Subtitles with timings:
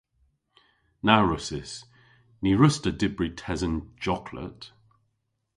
[1.05, 1.71] Na wrussys.
[2.41, 4.61] Ny wruss'ta dybri tesen joklet.